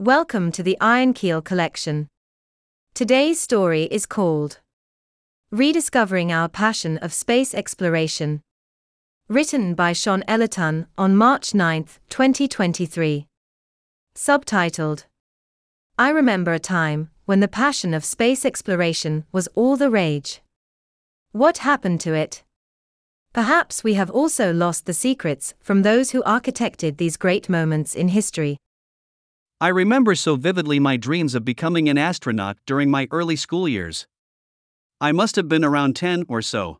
[0.00, 2.06] Welcome to the Iron Keel Collection.
[2.94, 4.60] Today's story is called
[5.50, 8.40] Rediscovering Our Passion of Space Exploration.
[9.26, 13.26] Written by Shôn Ellerton on March 9, 2023.
[14.14, 15.06] Subtitled
[15.98, 20.42] I remember a time when the passion of space exploration was all the rage.
[21.32, 22.44] What happened to it?
[23.32, 28.10] Perhaps we have also lost the secrets from those who architected these great moments in
[28.10, 28.58] history.
[29.60, 34.06] I remember so vividly my dreams of becoming an astronaut during my early school years.
[35.00, 36.78] I must have been around 10 or so.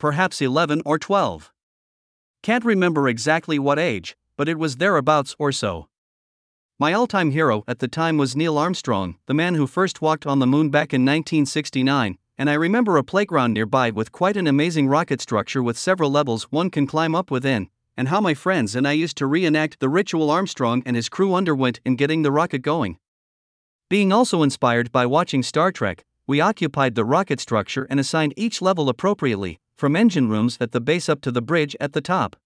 [0.00, 1.52] Perhaps 11 or 12.
[2.42, 5.86] Can't remember exactly what age, but it was thereabouts or so.
[6.76, 10.26] My all time hero at the time was Neil Armstrong, the man who first walked
[10.26, 14.48] on the moon back in 1969, and I remember a playground nearby with quite an
[14.48, 18.76] amazing rocket structure with several levels one can climb up within, and how my friends
[18.76, 22.32] and I used to reenact the ritual Armstrong and his crew underwent in getting the
[22.32, 22.98] rocket going.
[23.88, 28.60] Being also inspired by watching Star Trek, we occupied the rocket structure and assigned each
[28.60, 32.36] level appropriately, from engine rooms at the base up to the bridge at the top.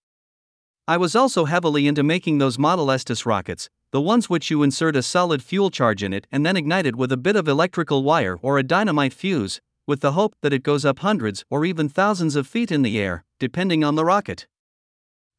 [0.87, 4.97] I was also heavily into making those Model Estes rockets, the ones which you insert
[4.97, 8.03] a solid fuel charge in it and then ignite it with a bit of electrical
[8.03, 11.89] wire or a dynamite fuse, with the hope that it goes up hundreds or even
[11.89, 14.47] thousands of feet in the air, depending on the rocket.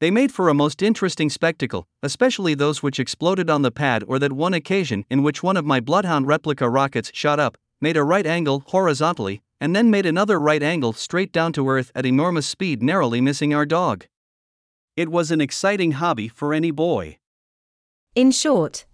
[0.01, 4.17] They made for a most interesting spectacle, especially those which exploded on the pad or
[4.17, 8.03] that one occasion in which one of my Bloodhound replica rockets shot up, made a
[8.03, 12.47] right angle horizontally, and then made another right angle straight down to Earth at enormous
[12.47, 14.07] speed, narrowly missing our dog.
[14.97, 17.19] It was an exciting hobby for any boy.
[18.15, 18.85] In short,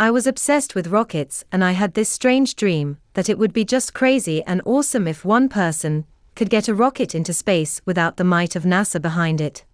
[0.00, 3.64] I was obsessed with rockets and I had this strange dream that it would be
[3.64, 8.24] just crazy and awesome if one person could get a rocket into space without the
[8.24, 9.64] might of NASA behind it.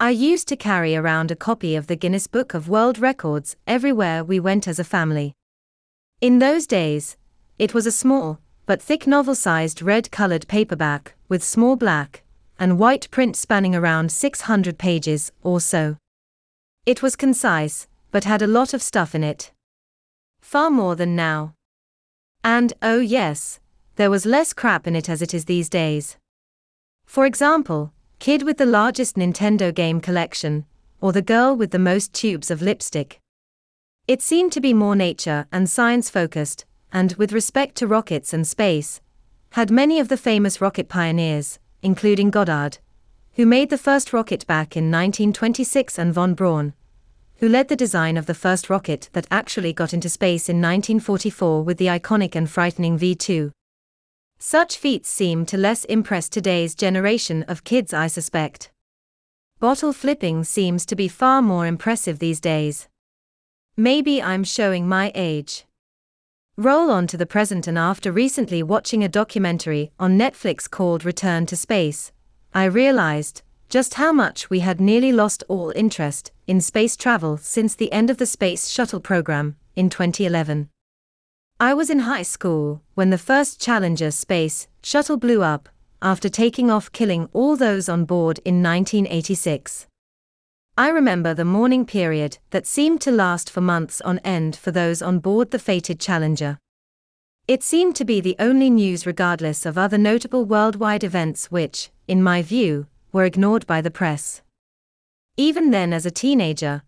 [0.00, 4.22] I used to carry around a copy of the Guinness Book of World Records everywhere
[4.22, 5.32] we went as a family.
[6.20, 7.16] In those days,
[7.58, 12.22] it was a small, but thick novel sized red colored paperback with small black
[12.60, 15.96] and white print spanning around 600 pages or so.
[16.86, 19.50] It was concise, but had a lot of stuff in it.
[20.40, 21.54] Far more than now.
[22.44, 23.58] And, oh yes,
[23.96, 26.16] there was less crap in it as it is these days.
[27.04, 30.64] For example, kid with the largest Nintendo game collection,
[31.00, 33.20] or the girl with the most tubes of lipstick.
[34.08, 38.46] It seemed to be more nature and science focused, and with respect to rockets and
[38.46, 39.00] space,
[39.50, 42.78] had many of the famous rocket pioneers, including Goddard,
[43.34, 46.74] who made the first rocket back in 1926 and von Braun,
[47.36, 51.62] who led the design of the first rocket that actually got into space in 1944
[51.62, 53.52] with the iconic and frightening V 2.
[54.40, 58.70] Such feats seem to less impress today's generation of kids, I suspect.
[59.58, 62.86] Bottle flipping seems to be far more impressive these days.
[63.76, 65.64] Maybe I'm showing my age.
[66.56, 71.44] Roll on to the present, and after recently watching a documentary on Netflix called Return
[71.46, 72.12] to Space,
[72.54, 77.74] I realized just how much we had nearly lost all interest in space travel since
[77.74, 80.68] the end of the Space Shuttle program in 2011.
[81.60, 85.68] I was in high school when the first Challenger space shuttle blew up
[86.00, 89.88] after taking off, killing all those on board in 1986.
[90.76, 95.02] I remember the mourning period that seemed to last for months on end for those
[95.02, 96.58] on board the fated Challenger.
[97.48, 102.22] It seemed to be the only news, regardless of other notable worldwide events, which, in
[102.22, 104.42] my view, were ignored by the press.
[105.36, 106.82] Even then, as a teenager,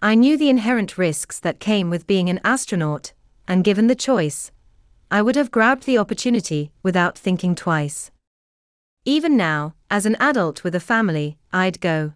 [0.00, 3.12] I knew the inherent risks that came with being an astronaut,
[3.46, 4.50] and given the choice,
[5.10, 8.10] I would have grabbed the opportunity without thinking twice.
[9.04, 12.14] Even now, as an adult with a family, I'd go.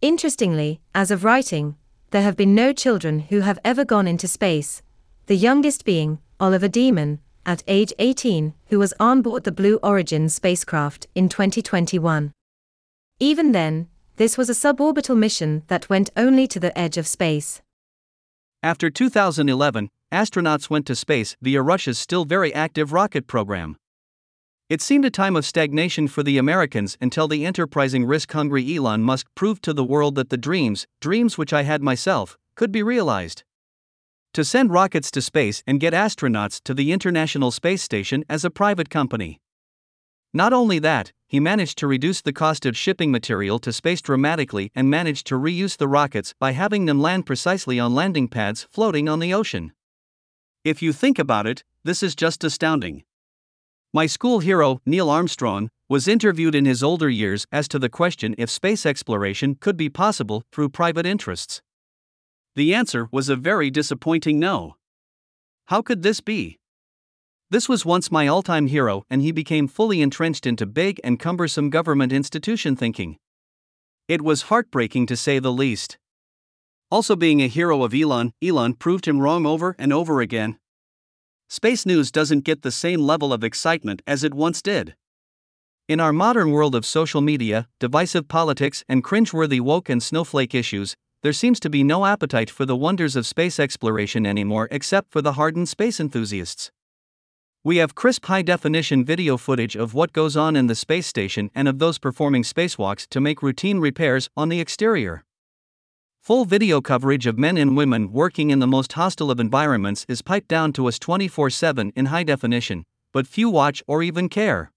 [0.00, 1.76] Interestingly, as of writing,
[2.10, 4.82] there have been no children who have ever gone into space,
[5.26, 10.28] the youngest being Oliver Daemen, at age 18, who was on board the Blue Origin
[10.28, 12.32] spacecraft in 2021.
[13.18, 17.62] Even then, this was a suborbital mission that went only to the edge of space.
[18.62, 23.76] After 2011, astronauts went to space via Russia's still very active rocket program.
[24.68, 29.02] It seemed a time of stagnation for the Americans until the enterprising risk hungry Elon
[29.02, 32.82] Musk proved to the world that the dreams, dreams which I had myself, could be
[32.82, 33.42] realized.
[34.34, 38.50] To send rockets to space and get astronauts to the International Space Station as a
[38.50, 39.40] private company.
[40.32, 44.70] Not only that, he managed to reduce the cost of shipping material to space dramatically
[44.74, 49.08] and managed to reuse the rockets by having them land precisely on landing pads floating
[49.08, 49.72] on the ocean.
[50.64, 53.02] If you think about it, this is just astounding.
[53.92, 58.36] My school hero, Neil Armstrong, was interviewed in his older years as to the question
[58.38, 61.62] if space exploration could be possible through private interests.
[62.54, 64.76] The answer was a very disappointing no.
[65.66, 66.60] How could this be?
[67.50, 71.18] This was once my all time hero, and he became fully entrenched into big and
[71.18, 73.18] cumbersome government institution thinking.
[74.06, 75.98] It was heartbreaking to say the least.
[76.92, 80.58] Also, being a hero of Elon, Elon proved him wrong over and over again.
[81.48, 84.94] Space news doesn't get the same level of excitement as it once did.
[85.88, 90.94] In our modern world of social media, divisive politics, and cringeworthy woke and snowflake issues,
[91.22, 95.22] there seems to be no appetite for the wonders of space exploration anymore except for
[95.22, 96.70] the hardened space enthusiasts.
[97.64, 101.50] We have crisp high definition video footage of what goes on in the space station
[101.54, 105.24] and of those performing spacewalks to make routine repairs on the exterior.
[106.22, 110.22] Full video coverage of men and women working in the most hostile of environments is
[110.22, 114.70] piped down to us 24 7 in high definition, but few watch or even care.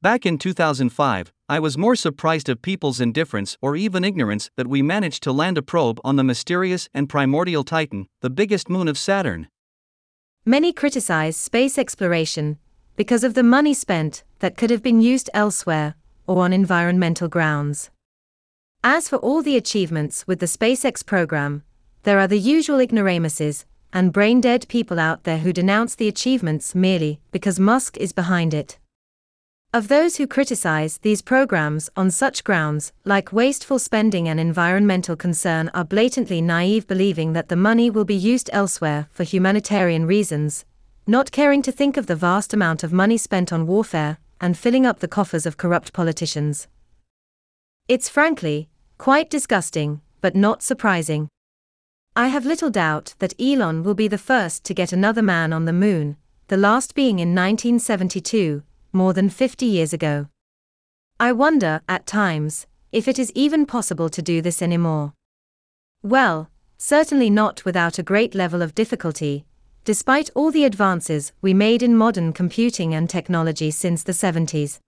[0.00, 4.80] Back in 2005, I was more surprised of people's indifference or even ignorance that we
[4.80, 8.96] managed to land a probe on the mysterious and primordial Titan, the biggest moon of
[8.96, 9.48] Saturn.
[10.46, 12.56] Many criticize space exploration
[12.96, 17.90] because of the money spent that could have been used elsewhere or on environmental grounds.
[18.88, 21.64] As for all the achievements with the SpaceX program,
[22.04, 26.72] there are the usual ignoramuses and brain dead people out there who denounce the achievements
[26.72, 28.78] merely because Musk is behind it.
[29.74, 35.68] Of those who criticize these programs on such grounds, like wasteful spending and environmental concern,
[35.74, 40.64] are blatantly naive, believing that the money will be used elsewhere for humanitarian reasons,
[41.08, 44.86] not caring to think of the vast amount of money spent on warfare and filling
[44.86, 46.68] up the coffers of corrupt politicians.
[47.88, 51.28] It's frankly quite disgusting, but not surprising.
[52.14, 55.66] I have little doubt that Elon will be the first to get another man on
[55.66, 56.16] the moon,
[56.48, 58.62] the last being in 1972
[58.92, 60.28] more than 50 years ago.
[61.20, 65.12] I wonder, at times, if it is even possible to do this anymore.
[66.02, 66.48] Well,
[66.78, 69.44] certainly not without a great level of difficulty,
[69.84, 74.78] despite all the advances we made in modern computing and technology since the 70s.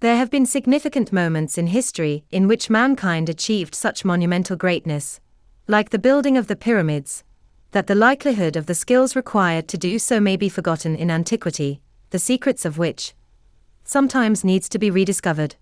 [0.00, 5.18] There have been significant moments in history in which mankind achieved such monumental greatness,
[5.66, 7.24] like the building of the pyramids,
[7.72, 11.82] that the likelihood of the skills required to do so may be forgotten in antiquity,
[12.10, 13.12] the secrets of which,
[13.82, 15.56] sometimes needs to be rediscovered.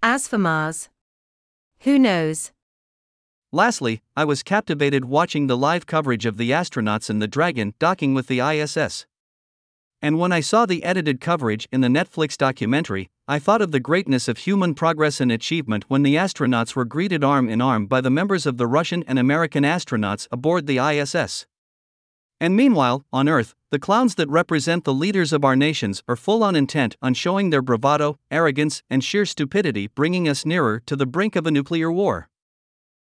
[0.00, 0.88] As for Mars,
[1.80, 2.52] who knows?
[3.50, 8.14] Lastly, I was captivated watching the live coverage of the astronauts and the Dragon docking
[8.14, 9.06] with the ISS.
[10.00, 13.78] And when I saw the edited coverage in the Netflix documentary, I thought of the
[13.78, 18.00] greatness of human progress and achievement when the astronauts were greeted arm in arm by
[18.00, 21.46] the members of the Russian and American astronauts aboard the ISS.
[22.40, 26.42] And meanwhile, on Earth, the clowns that represent the leaders of our nations are full
[26.42, 31.06] on intent on showing their bravado, arrogance, and sheer stupidity, bringing us nearer to the
[31.06, 32.29] brink of a nuclear war.